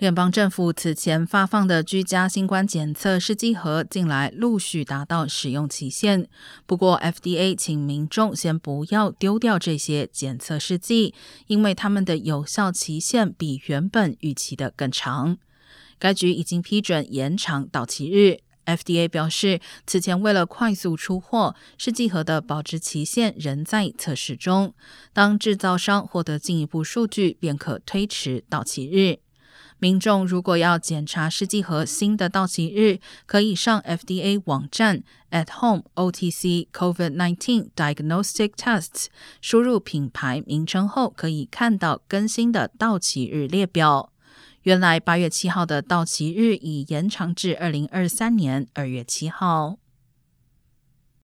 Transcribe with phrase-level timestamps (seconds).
[0.00, 6.26] 联邦政府此前发放的居家新冠检测试剂盒近来陆续达到使用期限，
[6.64, 11.12] 不过 FDA 请民众先不要丢掉这些检测试剂，
[11.48, 15.36] 因为它们的有效期限比原本预期的更长。
[15.98, 18.38] 该局已经批准延长到期日。
[18.64, 24.72] FDA 表示，此前为了快速出货，试剂盒的保质期限仍在测试中。
[25.12, 29.18] 当制造商获得进一步数据，便可推迟到期日。
[29.80, 39.06] 民众如果要检查试剂盒新的到期日，可以上 FDA 网站 at home OTC COVID nineteen diagnostic tests，
[39.40, 44.12] 输入品牌名称后，可以看到更新的到期日列表。
[44.64, 49.78] 原来八月七号的到期日已延长至二零二三年二月七号。